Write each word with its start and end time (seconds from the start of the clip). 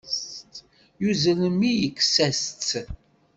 Yuzzel 1.01 1.39
mmi 1.53 1.71
yekkes-as-tt. 1.73 2.69